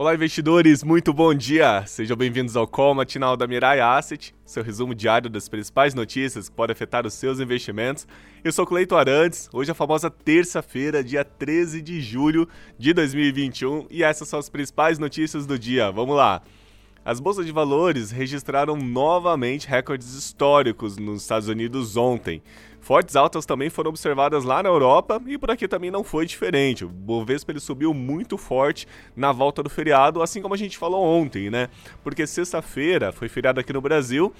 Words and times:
Olá, 0.00 0.14
investidores, 0.14 0.84
muito 0.84 1.12
bom 1.12 1.34
dia! 1.34 1.84
Sejam 1.84 2.16
bem-vindos 2.16 2.56
ao 2.56 2.68
Call 2.68 2.94
Matinal 2.94 3.36
da 3.36 3.48
Mirai 3.48 3.80
Asset, 3.80 4.32
seu 4.44 4.62
resumo 4.62 4.94
diário 4.94 5.28
das 5.28 5.48
principais 5.48 5.92
notícias 5.92 6.48
que 6.48 6.54
podem 6.54 6.72
afetar 6.72 7.04
os 7.04 7.14
seus 7.14 7.40
investimentos. 7.40 8.06
Eu 8.44 8.52
sou 8.52 8.64
Cleiton 8.64 8.96
Arantes, 8.96 9.48
hoje 9.52 9.70
é 9.70 9.72
a 9.72 9.74
famosa 9.74 10.08
terça-feira, 10.08 11.02
dia 11.02 11.24
13 11.24 11.82
de 11.82 12.00
julho 12.00 12.48
de 12.78 12.92
2021, 12.92 13.88
e 13.90 14.04
essas 14.04 14.28
são 14.28 14.38
as 14.38 14.48
principais 14.48 15.00
notícias 15.00 15.46
do 15.46 15.58
dia. 15.58 15.90
Vamos 15.90 16.16
lá! 16.16 16.42
As 17.08 17.20
bolsas 17.20 17.46
de 17.46 17.52
valores 17.52 18.10
registraram 18.10 18.76
novamente 18.76 19.66
recordes 19.66 20.12
históricos 20.12 20.98
nos 20.98 21.22
Estados 21.22 21.48
Unidos 21.48 21.96
ontem. 21.96 22.42
Fortes 22.82 23.16
altas 23.16 23.46
também 23.46 23.70
foram 23.70 23.88
observadas 23.88 24.44
lá 24.44 24.62
na 24.62 24.68
Europa 24.68 25.18
e 25.26 25.38
por 25.38 25.50
aqui 25.50 25.66
também 25.66 25.90
não 25.90 26.04
foi 26.04 26.26
diferente. 26.26 26.84
O 26.84 26.88
Bovespa 26.90 27.50
ele 27.50 27.60
subiu 27.60 27.94
muito 27.94 28.36
forte 28.36 28.86
na 29.16 29.32
volta 29.32 29.62
do 29.62 29.70
feriado, 29.70 30.20
assim 30.20 30.42
como 30.42 30.52
a 30.52 30.56
gente 30.58 30.76
falou 30.76 31.02
ontem, 31.02 31.48
né? 31.48 31.70
Porque 32.04 32.26
sexta-feira 32.26 33.10
foi 33.10 33.26
feriado 33.26 33.58
aqui 33.58 33.72
no 33.72 33.80
Brasil 33.80 34.30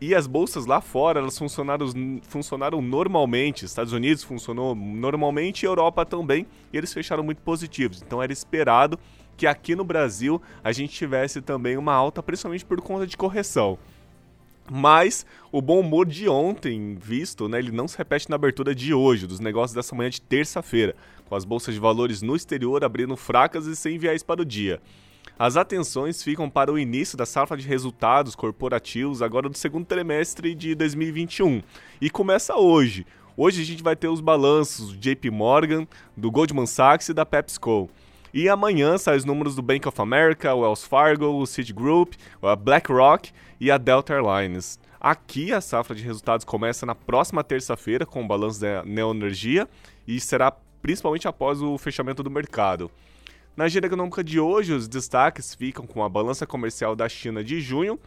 e 0.00 0.14
as 0.14 0.26
bolsas 0.26 0.66
lá 0.66 0.80
fora, 0.80 1.20
elas 1.20 1.38
funcionaram, 1.38 1.86
funcionaram 2.22 2.82
normalmente. 2.82 3.64
Estados 3.64 3.92
Unidos 3.92 4.22
funcionou 4.22 4.74
normalmente 4.74 5.64
Europa 5.64 6.04
também. 6.04 6.46
E 6.72 6.76
eles 6.76 6.92
fecharam 6.92 7.22
muito 7.22 7.40
positivos. 7.40 8.02
Então 8.02 8.22
era 8.22 8.32
esperado 8.32 8.98
que 9.36 9.46
aqui 9.46 9.74
no 9.74 9.84
Brasil 9.84 10.40
a 10.62 10.70
gente 10.72 10.92
tivesse 10.92 11.40
também 11.40 11.76
uma 11.76 11.94
alta, 11.94 12.22
principalmente 12.22 12.64
por 12.64 12.80
conta 12.80 13.06
de 13.06 13.16
correção. 13.16 13.78
Mas 14.70 15.24
o 15.50 15.62
bom 15.62 15.80
humor 15.80 16.06
de 16.06 16.28
ontem 16.28 16.96
visto, 17.00 17.48
né, 17.48 17.58
ele 17.58 17.70
não 17.70 17.86
se 17.86 17.96
repete 17.96 18.28
na 18.28 18.36
abertura 18.36 18.74
de 18.74 18.92
hoje, 18.92 19.26
dos 19.26 19.40
negócios 19.40 19.74
dessa 19.74 19.94
manhã 19.94 20.10
de 20.10 20.20
terça-feira, 20.20 20.94
com 21.28 21.36
as 21.36 21.44
bolsas 21.44 21.74
de 21.74 21.80
valores 21.80 22.20
no 22.20 22.34
exterior 22.34 22.82
abrindo 22.82 23.16
fracas 23.16 23.66
e 23.66 23.76
sem 23.76 23.96
viés 23.96 24.22
para 24.22 24.42
o 24.42 24.44
dia. 24.44 24.80
As 25.38 25.56
atenções 25.56 26.22
ficam 26.22 26.48
para 26.48 26.72
o 26.72 26.78
início 26.78 27.16
da 27.16 27.26
safra 27.26 27.56
de 27.56 27.66
resultados 27.66 28.34
corporativos 28.34 29.20
agora 29.20 29.48
do 29.48 29.56
segundo 29.56 29.84
trimestre 29.84 30.54
de 30.54 30.74
2021 30.74 31.62
e 32.00 32.08
começa 32.08 32.56
hoje. 32.56 33.06
Hoje 33.36 33.60
a 33.60 33.64
gente 33.64 33.82
vai 33.82 33.94
ter 33.94 34.08
os 34.08 34.20
balanços 34.20 34.92
do 34.92 34.96
JP 34.96 35.30
Morgan, 35.30 35.86
do 36.16 36.30
Goldman 36.30 36.66
Sachs 36.66 37.10
e 37.10 37.14
da 37.14 37.26
PepsiCo. 37.26 37.90
E 38.32 38.48
amanhã 38.48 38.96
saem 38.96 39.18
os 39.18 39.24
números 39.24 39.54
do 39.54 39.62
Bank 39.62 39.86
of 39.86 40.00
America, 40.00 40.54
o 40.54 40.60
Wells 40.60 40.86
Fargo, 40.86 41.26
o 41.26 41.46
Citigroup, 41.46 42.14
a 42.42 42.56
BlackRock 42.56 43.30
e 43.60 43.70
a 43.70 43.76
Delta 43.76 44.14
Airlines. 44.14 44.78
Aqui 45.00 45.52
a 45.52 45.60
safra 45.60 45.94
de 45.94 46.02
resultados 46.02 46.44
começa 46.44 46.86
na 46.86 46.94
próxima 46.94 47.44
terça-feira 47.44 48.06
com 48.06 48.24
o 48.24 48.26
balanço 48.26 48.60
da 48.60 48.82
Neoenergia 48.84 49.68
e 50.06 50.18
será 50.18 50.50
principalmente 50.82 51.28
após 51.28 51.60
o 51.60 51.76
fechamento 51.76 52.22
do 52.22 52.30
mercado. 52.30 52.90
Na 53.56 53.64
agenda 53.64 53.86
econômica 53.86 54.22
de 54.22 54.38
hoje, 54.38 54.74
os 54.74 54.86
destaques 54.86 55.54
ficam 55.54 55.86
com 55.86 56.04
a 56.04 56.08
balança 56.10 56.46
comercial 56.46 56.94
da 56.94 57.08
China 57.08 57.42
de 57.42 57.58
junho, 57.58 57.98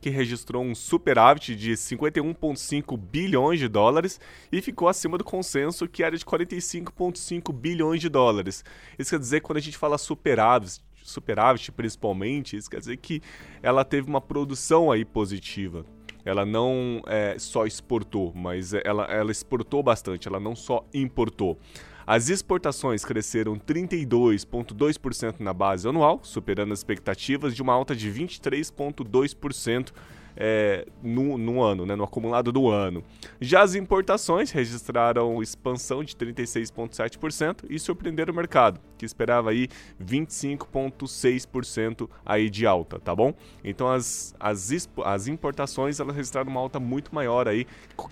que 0.00 0.08
registrou 0.08 0.64
um 0.64 0.74
superávit 0.74 1.54
de 1.54 1.72
51,5 1.72 2.96
bilhões 2.96 3.60
de 3.60 3.68
dólares 3.68 4.18
e 4.50 4.62
ficou 4.62 4.88
acima 4.88 5.18
do 5.18 5.22
consenso 5.22 5.86
que 5.86 6.02
era 6.02 6.16
de 6.16 6.24
45,5 6.24 7.52
bilhões 7.52 8.00
de 8.00 8.08
dólares. 8.08 8.64
Isso 8.98 9.10
quer 9.10 9.18
dizer 9.18 9.40
que 9.40 9.46
quando 9.46 9.58
a 9.58 9.60
gente 9.60 9.76
fala 9.76 9.98
superávit, 9.98 10.82
superávit 11.02 11.70
principalmente, 11.70 12.56
isso 12.56 12.70
quer 12.70 12.80
dizer 12.80 12.96
que 12.96 13.20
ela 13.62 13.84
teve 13.84 14.08
uma 14.08 14.20
produção 14.20 14.90
aí 14.90 15.04
positiva. 15.04 15.84
Ela 16.24 16.46
não 16.46 17.02
é, 17.06 17.38
só 17.38 17.66
exportou, 17.66 18.32
mas 18.34 18.72
ela, 18.72 19.04
ela 19.04 19.30
exportou 19.30 19.82
bastante, 19.82 20.26
ela 20.26 20.40
não 20.40 20.56
só 20.56 20.86
importou. 20.94 21.58
As 22.06 22.28
exportações 22.28 23.02
cresceram 23.04 23.56
32,2% 23.56 25.40
na 25.40 25.54
base 25.54 25.88
anual, 25.88 26.20
superando 26.22 26.72
as 26.72 26.80
expectativas 26.80 27.54
de 27.54 27.62
uma 27.62 27.72
alta 27.72 27.96
de 27.96 28.10
23,2% 28.10 29.92
é, 30.36 30.86
no, 31.02 31.38
no, 31.38 31.62
ano, 31.62 31.86
né, 31.86 31.94
no 31.94 32.02
acumulado 32.04 32.52
do 32.52 32.68
ano. 32.68 33.02
Já 33.40 33.62
as 33.62 33.74
importações 33.74 34.50
registraram 34.50 35.42
expansão 35.42 36.04
de 36.04 36.14
36,7% 36.14 37.64
e 37.70 37.78
surpreenderam 37.78 38.32
o 38.32 38.36
mercado, 38.36 38.80
que 38.98 39.06
esperava 39.06 39.50
aí 39.50 39.68
25,6% 40.02 42.10
aí 42.24 42.50
de 42.50 42.66
alta, 42.66 42.98
tá 42.98 43.14
bom? 43.14 43.32
Então 43.62 43.86
as, 43.88 44.34
as, 44.38 44.88
as 45.04 45.28
importações 45.28 46.00
elas 46.00 46.16
registraram 46.16 46.50
uma 46.50 46.60
alta 46.60 46.80
muito 46.80 47.14
maior 47.14 47.48
aí 47.48 47.66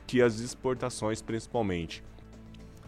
que 0.07 0.23
as 0.23 0.41
exportações 0.41 1.21
principalmente. 1.21 2.03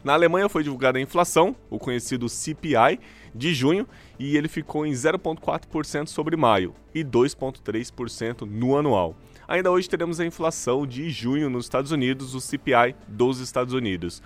Na 0.05 0.13
Alemanha 0.13 0.51
foi 0.51 0.63
divulgada 0.63 0.99
a 0.99 1.01
inflação, 1.01 1.57
o 1.71 1.79
conhecido 1.79 2.29
CPI, 2.29 3.01
de 3.35 3.55
junho, 3.55 3.89
e 4.19 4.37
ele 4.37 4.49
ficou 4.49 4.85
em 4.85 4.93
0,4% 4.93 6.09
sobre 6.09 6.37
maio 6.37 6.75
e 6.95 7.03
2,3% 7.03 8.43
no 8.43 8.77
anual. 8.77 9.17
Ainda 9.49 9.71
hoje 9.71 9.89
teremos 9.89 10.21
a 10.21 10.27
inflação 10.27 10.87
de 10.87 11.09
junho 11.09 11.49
nos 11.49 11.65
Estados 11.65 11.91
Unidos, 11.91 12.35
o 12.35 12.41
CPI 12.41 12.95
dos 13.09 13.41
Estados 13.41 13.73
Unidos. 13.73 14.23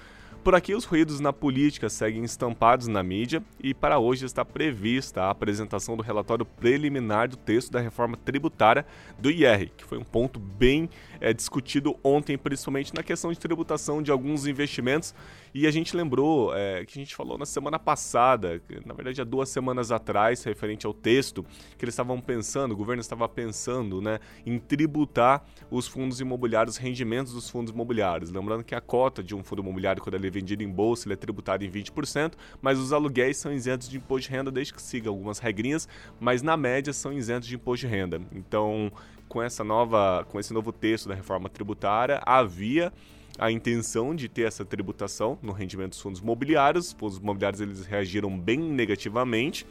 Por 0.48 0.54
aqui, 0.54 0.74
os 0.74 0.86
ruídos 0.86 1.20
na 1.20 1.30
política 1.30 1.90
seguem 1.90 2.24
estampados 2.24 2.86
na 2.86 3.02
mídia 3.02 3.44
e 3.62 3.74
para 3.74 3.98
hoje 3.98 4.24
está 4.24 4.46
prevista 4.46 5.24
a 5.24 5.30
apresentação 5.30 5.94
do 5.94 6.02
relatório 6.02 6.46
preliminar 6.46 7.28
do 7.28 7.36
texto 7.36 7.70
da 7.70 7.80
reforma 7.80 8.16
tributária 8.16 8.86
do 9.18 9.30
IR, 9.30 9.70
que 9.76 9.84
foi 9.84 9.98
um 9.98 10.04
ponto 10.04 10.40
bem 10.40 10.88
é, 11.20 11.34
discutido 11.34 11.98
ontem, 12.02 12.38
principalmente 12.38 12.94
na 12.94 13.02
questão 13.02 13.30
de 13.30 13.38
tributação 13.38 14.02
de 14.02 14.10
alguns 14.10 14.46
investimentos. 14.46 15.14
E 15.52 15.66
a 15.66 15.70
gente 15.70 15.94
lembrou 15.94 16.54
é, 16.56 16.82
que 16.86 16.98
a 16.98 17.02
gente 17.02 17.14
falou 17.14 17.36
na 17.36 17.44
semana 17.44 17.78
passada, 17.78 18.62
na 18.86 18.94
verdade 18.94 19.20
há 19.20 19.24
duas 19.24 19.50
semanas 19.50 19.92
atrás, 19.92 20.42
referente 20.44 20.86
ao 20.86 20.94
texto, 20.94 21.44
que 21.76 21.84
eles 21.84 21.92
estavam 21.92 22.20
pensando, 22.22 22.72
o 22.72 22.76
governo 22.76 23.02
estava 23.02 23.28
pensando 23.28 24.00
né, 24.00 24.18
em 24.46 24.58
tributar 24.58 25.44
os 25.70 25.86
fundos 25.86 26.20
imobiliários, 26.20 26.76
os 26.76 26.80
rendimentos 26.80 27.34
dos 27.34 27.50
fundos 27.50 27.70
imobiliários. 27.70 28.30
Lembrando 28.30 28.64
que 28.64 28.74
a 28.74 28.80
cota 28.80 29.22
de 29.22 29.34
um 29.34 29.44
fundo 29.44 29.60
imobiliário, 29.60 30.02
quando 30.02 30.14
ele 30.14 30.37
vendido 30.38 30.62
em 30.62 30.68
bolsa, 30.68 31.06
ele 31.06 31.14
é 31.14 31.16
tributado 31.16 31.64
em 31.64 31.70
20%, 31.70 32.34
mas 32.62 32.78
os 32.78 32.92
aluguéis 32.92 33.36
são 33.36 33.52
isentos 33.52 33.88
de 33.88 33.96
imposto 33.96 34.28
de 34.28 34.36
renda 34.36 34.50
desde 34.50 34.72
que 34.72 34.80
siga 34.80 35.08
algumas 35.08 35.38
regrinhas, 35.38 35.88
mas 36.20 36.42
na 36.42 36.56
média 36.56 36.92
são 36.92 37.12
isentos 37.12 37.48
de 37.48 37.54
imposto 37.54 37.86
de 37.86 37.92
renda. 37.92 38.20
Então, 38.32 38.92
com 39.28 39.42
essa 39.42 39.62
nova, 39.62 40.26
com 40.30 40.38
esse 40.40 40.52
novo 40.52 40.72
texto 40.72 41.08
da 41.08 41.14
reforma 41.14 41.48
tributária, 41.48 42.20
havia 42.24 42.92
a 43.38 43.52
intenção 43.52 44.14
de 44.14 44.28
ter 44.28 44.42
essa 44.42 44.64
tributação 44.64 45.38
no 45.42 45.52
rendimento 45.52 45.90
dos 45.90 46.00
fundos 46.00 46.20
imobiliários. 46.20 46.86
Os 46.86 46.92
fundos 46.92 47.18
imobiliários 47.18 47.60
eles 47.60 47.86
reagiram 47.86 48.36
bem 48.36 48.58
negativamente, 48.58 49.66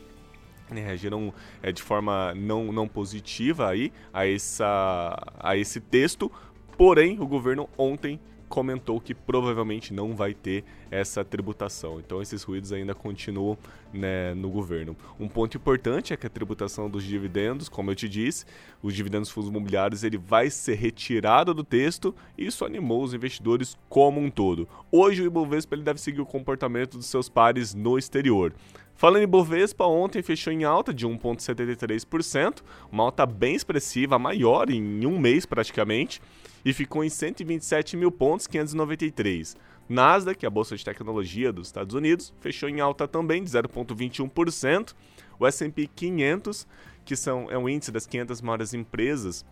né, 0.70 0.82
reagiram 0.82 1.34
é, 1.62 1.72
de 1.72 1.82
forma 1.82 2.34
não, 2.36 2.72
não 2.72 2.88
positiva 2.88 3.70
aí 3.70 3.92
a, 4.14 4.26
essa, 4.28 5.18
a 5.40 5.58
esse 5.58 5.82
texto. 5.82 6.32
Porém, 6.78 7.20
o 7.20 7.26
governo 7.26 7.68
ontem 7.78 8.20
comentou 8.48 9.00
que 9.00 9.14
provavelmente 9.14 9.94
não 9.94 10.16
vai 10.16 10.34
ter 10.34 10.64
essa 10.90 11.24
tributação. 11.24 12.00
Então 12.00 12.22
esses 12.22 12.44
ruídos 12.44 12.72
ainda 12.72 12.96
continuam 12.96 13.58
né, 13.94 14.34
no 14.34 14.50
governo. 14.50 14.96
Um 15.20 15.28
ponto 15.28 15.58
importante 15.58 16.14
é 16.14 16.18
que 16.18 16.28
a 16.28 16.30
tributação 16.30 16.90
dos 16.90 17.04
dividendos, 17.04 17.70
como 17.70 17.92
eu 17.92 17.96
te 17.96 18.08
disse, 18.08 18.46
os 18.82 18.96
dividendos 18.96 19.28
dos 19.28 19.34
fundos 19.34 19.50
imobiliários 19.50 20.04
ele 20.04 20.18
vai 20.18 20.50
ser 20.50 20.76
retirado 20.76 21.54
do 21.54 21.64
texto 21.64 22.16
e 22.38 22.46
isso 22.46 22.66
animou 22.66 23.04
os 23.04 23.14
investidores 23.14 23.78
como 23.90 24.20
um 24.20 24.30
todo. 24.30 24.68
Hoje 24.92 25.22
o 25.22 25.26
Ibovespa 25.26 25.76
ele 25.76 25.84
deve 25.84 26.00
seguir 26.00 26.22
o 26.22 26.26
comportamento 26.26 26.98
dos 26.98 27.08
seus 27.08 27.30
pares 27.30 27.74
no 27.74 27.98
exterior. 27.98 28.54
Falando 28.98 29.22
em 29.22 29.28
Bovespa, 29.28 29.86
ontem 29.86 30.24
fechou 30.24 30.52
em 30.52 30.64
alta 30.64 30.92
de 30.92 31.06
1,73%, 31.08 32.64
uma 32.92 33.04
alta 33.04 33.28
bem 33.28 33.54
expressiva, 33.54 34.18
maior 34.18 34.72
em 34.72 35.06
um 35.06 35.20
mês 35.20 35.46
praticamente, 35.46 36.20
e 36.66 36.74
ficou 36.74 37.04
em 37.04 37.10
127 37.10 37.96
mil 37.96 38.12
pontos, 38.12 38.48
593. 38.48 39.56
Nasdaq, 39.88 40.44
a 40.44 40.50
bolsa 40.50 40.76
de 40.76 40.84
tecnologia 40.84 41.54
dos 41.54 41.68
Estados 41.68 41.94
Unidos, 41.94 42.34
fechou 42.40 42.68
em 42.68 42.80
alta 42.80 43.08
também 43.08 43.44
de 43.44 43.52
0,21%. 43.52 44.96
O 45.40 45.46
S&P 45.46 45.88
500, 45.96 46.68
que 47.06 47.16
são, 47.16 47.52
é 47.52 47.58
um 47.58 47.70
índice 47.70 47.92
das 47.92 48.08
500 48.08 48.42
maiores 48.42 48.74
empresas 48.74 49.46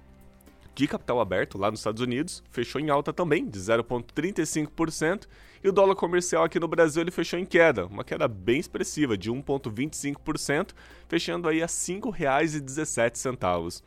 de 0.75 0.88
capital 0.88 1.19
aberto 1.22 1.57
lá 1.57 1.72
nos 1.72 1.80
Estados 1.80 2.01
Unidos, 2.01 2.44
fechou 2.51 2.81
em 2.81 2.89
alta 2.89 3.13
também, 3.13 3.48
de 3.48 3.57
0,35%, 3.57 5.25
e 5.63 5.69
o 5.69 5.72
dólar 5.72 5.95
comercial 5.95 6.44
aqui 6.44 6.60
no 6.60 6.68
Brasil 6.68 7.01
ele 7.01 7.12
fechou 7.12 7.39
em 7.39 7.45
queda, 7.45 7.86
uma 7.86 8.04
queda 8.04 8.27
bem 8.27 8.60
expressiva, 8.60 9.18
de 9.18 9.31
1,25%, 9.31 10.72
fechando 11.07 11.48
aí 11.48 11.63
a 11.63 11.66
R$ 11.66 11.72
5,17. 11.72 13.81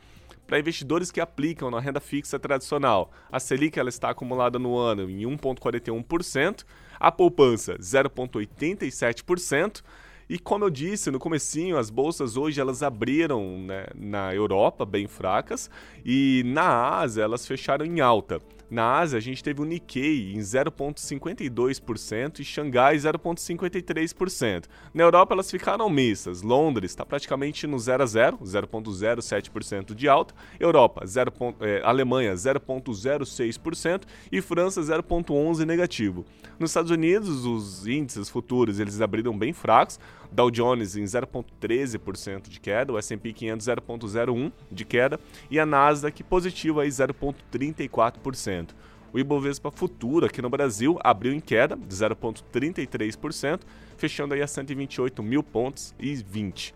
Para 0.46 0.58
investidores 0.58 1.10
que 1.10 1.20
aplicam 1.20 1.70
na 1.70 1.78
renda 1.78 2.00
fixa 2.00 2.38
tradicional, 2.38 3.12
a 3.30 3.38
Selic 3.38 3.78
ela 3.78 3.90
está 3.90 4.08
acumulada 4.08 4.58
no 4.58 4.78
ano 4.78 5.10
em 5.10 5.20
1,41%, 5.20 6.64
a 6.98 7.12
poupança 7.12 7.74
0,87%, 7.74 9.82
e 10.28 10.38
como 10.38 10.64
eu 10.64 10.70
disse 10.70 11.10
no 11.10 11.18
comecinho, 11.18 11.78
as 11.78 11.90
bolsas 11.90 12.36
hoje 12.36 12.60
elas 12.60 12.82
abriram 12.82 13.60
né, 13.60 13.86
na 13.94 14.34
Europa 14.34 14.84
bem 14.84 15.06
fracas 15.06 15.70
e 16.04 16.42
na 16.44 16.98
Ásia 16.98 17.22
elas 17.22 17.46
fecharam 17.46 17.84
em 17.84 18.00
alta. 18.00 18.40
Na 18.70 18.98
Ásia, 18.98 19.16
a 19.16 19.20
gente 19.20 19.42
teve 19.42 19.62
o 19.62 19.64
Nikkei 19.64 20.34
em 20.34 20.40
0,52% 20.40 22.40
e 22.40 22.44
Xangai 22.44 22.96
0,53%. 22.96 24.64
Na 24.92 25.04
Europa, 25.04 25.32
elas 25.32 25.50
ficaram 25.50 25.88
mistas. 25.88 26.42
Londres 26.42 26.90
está 26.90 27.06
praticamente 27.06 27.66
no 27.66 27.78
0 27.78 28.02
a 28.02 28.06
0, 28.06 28.38
0,07% 28.42 29.94
de 29.94 30.06
alta. 30.06 30.34
Europa, 30.60 31.06
0. 31.06 31.32
Eh, 31.60 31.80
Alemanha 31.82 32.34
0,06% 32.34 34.02
e 34.30 34.42
França 34.42 34.82
0,11% 34.82 35.64
negativo. 35.64 36.26
Nos 36.58 36.70
Estados 36.70 36.90
Unidos, 36.90 37.46
os 37.46 37.86
índices 37.86 38.28
futuros 38.28 38.78
eles 38.78 39.00
abriram 39.00 39.36
bem 39.36 39.54
fracos. 39.54 39.98
Dow 40.30 40.50
Jones 40.50 40.96
em 40.96 41.04
0,13% 41.04 42.48
de 42.48 42.60
queda, 42.60 42.92
o 42.92 42.98
S&P 42.98 43.32
500 43.32 43.66
0,01% 43.66 44.52
de 44.70 44.84
queda 44.84 45.20
e 45.50 45.58
a 45.58 45.66
Nasdaq 45.66 46.22
positiva 46.24 46.82
aí 46.82 46.88
0,34%. 46.88 48.70
O 49.12 49.18
Ibovespa 49.18 49.70
Futuro 49.70 50.26
aqui 50.26 50.42
no 50.42 50.50
Brasil 50.50 50.98
abriu 51.02 51.32
em 51.32 51.40
queda 51.40 51.76
de 51.76 51.94
0,33%, 51.94 53.60
fechando 53.96 54.34
aí 54.34 54.42
a 54.42 54.46
128 54.46 55.22
mil 55.22 55.42
pontos 55.42 55.94
e 55.98 56.14
20. 56.14 56.74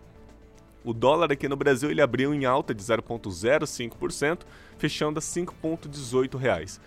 O 0.83 0.93
dólar 0.93 1.31
aqui 1.31 1.47
no 1.47 1.55
Brasil 1.55 1.89
ele 1.91 2.01
abriu 2.01 2.33
em 2.33 2.43
alta 2.45 2.73
de 2.73 2.83
0,05%, 2.83 4.41
fechando 4.77 5.19
a 5.19 5.21
R$ 5.21 5.27
5,18. 5.27 6.79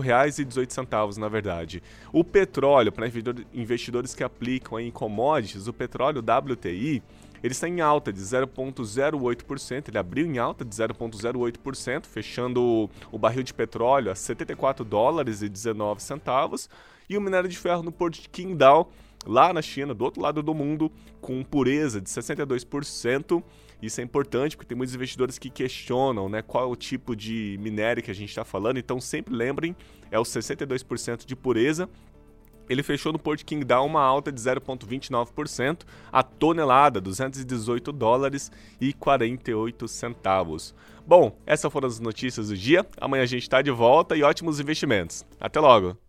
Reais. 0.00 0.38
R$ 0.38 0.44
5,18 0.44 1.16
na 1.16 1.28
verdade. 1.28 1.82
O 2.12 2.22
petróleo, 2.22 2.92
para 2.92 3.10
investidores 3.52 4.14
que 4.14 4.24
aplicam 4.24 4.78
em 4.78 4.90
commodities, 4.90 5.66
o 5.66 5.72
petróleo 5.72 6.20
WTI, 6.22 7.02
ele 7.42 7.52
está 7.52 7.68
em 7.68 7.80
alta 7.80 8.12
de 8.12 8.20
0,08%, 8.20 9.88
ele 9.88 9.98
abriu 9.98 10.26
em 10.26 10.38
alta 10.38 10.64
de 10.64 10.74
0,08%, 10.74 12.06
fechando 12.06 12.90
o 13.12 13.18
barril 13.18 13.42
de 13.42 13.54
petróleo 13.54 14.10
a 14.10 14.14
74 14.14 14.84
dólares 14.84 15.42
e 15.42 15.48
19 15.48 16.02
centavos, 16.02 16.68
e 17.08 17.16
o 17.16 17.20
minério 17.20 17.48
de 17.48 17.56
ferro 17.56 17.82
no 17.82 17.92
porto 17.92 18.20
de 18.20 18.28
Qingdao, 18.28 18.90
lá 19.26 19.52
na 19.52 19.60
China, 19.60 19.92
do 19.92 20.04
outro 20.04 20.22
lado 20.22 20.42
do 20.42 20.54
mundo, 20.54 20.90
com 21.20 21.42
pureza 21.42 22.00
de 22.00 22.08
62%, 22.08 23.42
isso 23.82 24.00
é 24.00 24.04
importante 24.04 24.56
porque 24.56 24.68
tem 24.68 24.76
muitos 24.76 24.94
investidores 24.94 25.38
que 25.38 25.50
questionam 25.50 26.28
né, 26.28 26.42
qual 26.42 26.64
é 26.64 26.66
o 26.66 26.76
tipo 26.76 27.14
de 27.14 27.58
minério 27.60 28.02
que 28.02 28.10
a 28.10 28.14
gente 28.14 28.30
está 28.30 28.44
falando, 28.44 28.78
então 28.78 29.00
sempre 29.00 29.34
lembrem, 29.34 29.76
é 30.10 30.18
o 30.18 30.22
62% 30.22 31.26
de 31.26 31.36
pureza. 31.36 31.88
Ele 32.68 32.82
fechou 32.82 33.12
no 33.12 33.18
Port 33.18 33.44
Kingdown 33.44 33.86
uma 33.86 34.02
alta 34.02 34.32
de 34.32 34.40
0,29%, 34.40 35.82
a 36.10 36.22
tonelada, 36.22 37.00
218 37.00 37.92
dólares 37.92 38.50
e 38.80 38.92
48 38.92 39.86
centavos. 39.86 40.74
Bom, 41.06 41.38
essas 41.46 41.72
foram 41.72 41.86
as 41.86 42.00
notícias 42.00 42.48
do 42.48 42.56
dia. 42.56 42.84
Amanhã 43.00 43.22
a 43.22 43.26
gente 43.26 43.42
está 43.42 43.62
de 43.62 43.70
volta 43.70 44.16
e 44.16 44.24
ótimos 44.24 44.58
investimentos. 44.58 45.24
Até 45.38 45.60
logo! 45.60 46.05